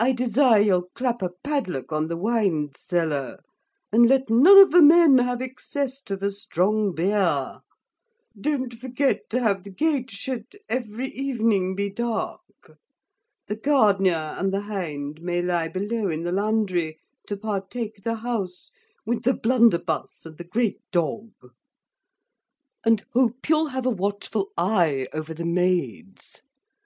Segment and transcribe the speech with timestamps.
[0.00, 3.40] I desire you'll clap a pad luck on the wind seller,
[3.92, 7.60] and let none of the men have excess to the strong bear
[8.40, 12.78] don't forget to have the gate shit every evening be dark
[13.46, 18.70] The gardnir and the hind may lie below in the landry, to partake the house,
[19.04, 21.28] with the blunderbuss and the great dog;
[22.82, 26.40] and hope you'll have a watchful eye over the maids.